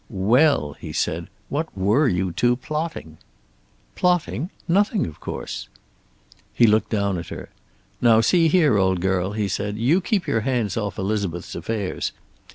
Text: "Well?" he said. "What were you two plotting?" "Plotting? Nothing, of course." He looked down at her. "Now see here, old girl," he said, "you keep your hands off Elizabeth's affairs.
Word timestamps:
"Well?" 0.09 0.73
he 0.79 0.93
said. 0.93 1.27
"What 1.49 1.67
were 1.77 2.07
you 2.07 2.31
two 2.31 2.55
plotting?" 2.55 3.19
"Plotting? 3.93 4.49
Nothing, 4.67 5.05
of 5.05 5.19
course." 5.19 5.67
He 6.55 6.65
looked 6.65 6.89
down 6.89 7.19
at 7.19 7.27
her. 7.29 7.49
"Now 8.01 8.19
see 8.19 8.47
here, 8.47 8.79
old 8.79 8.99
girl," 8.99 9.33
he 9.33 9.47
said, 9.47 9.77
"you 9.77 10.01
keep 10.01 10.25
your 10.25 10.41
hands 10.41 10.75
off 10.75 10.97
Elizabeth's 10.97 11.53
affairs. 11.53 12.13